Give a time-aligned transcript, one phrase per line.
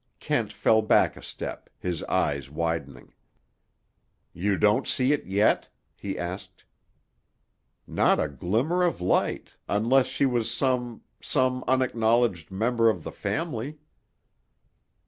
[0.19, 3.13] Kent fell back a step, his eyes widening.
[4.33, 6.65] "You don't see it yet?" he asked.
[7.85, 9.53] "Not a glimmer of light.
[9.69, 13.77] Unless she was some—some unacknowledged member of the family."